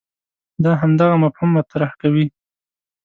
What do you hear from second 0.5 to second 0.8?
دا